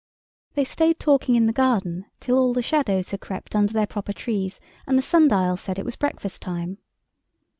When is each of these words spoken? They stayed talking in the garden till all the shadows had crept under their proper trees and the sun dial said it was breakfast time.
They 0.55 0.63
stayed 0.63 0.99
talking 0.99 1.35
in 1.35 1.45
the 1.45 1.53
garden 1.53 2.05
till 2.19 2.35
all 2.39 2.53
the 2.53 2.63
shadows 2.63 3.11
had 3.11 3.21
crept 3.21 3.55
under 3.55 3.71
their 3.71 3.85
proper 3.85 4.13
trees 4.13 4.59
and 4.87 4.97
the 4.97 5.01
sun 5.03 5.27
dial 5.27 5.57
said 5.57 5.77
it 5.77 5.85
was 5.85 5.95
breakfast 5.95 6.41
time. 6.41 6.79